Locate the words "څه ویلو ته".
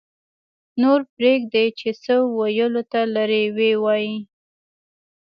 2.03-2.99